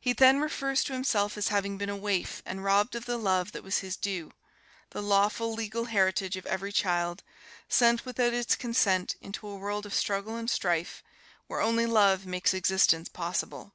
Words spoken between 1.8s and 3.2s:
a waif and robbed of the